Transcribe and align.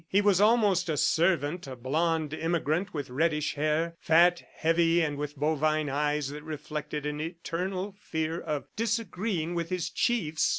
He 0.07 0.19
was 0.19 0.41
almost 0.41 0.89
a 0.89 0.97
servant, 0.97 1.67
a 1.67 1.75
blond 1.75 2.33
immigrant 2.33 2.91
with 2.91 3.11
reddish 3.11 3.53
hair, 3.53 3.97
fat, 3.99 4.41
heavy, 4.55 4.99
and 4.99 5.15
with 5.15 5.35
bovine 5.37 5.91
eyes 5.91 6.29
that 6.29 6.41
reflected 6.41 7.05
an 7.05 7.21
eternal 7.21 7.95
fear 7.99 8.39
of 8.39 8.65
disagreeing 8.75 9.53
with 9.53 9.69
his 9.69 9.91
chiefs. 9.91 10.49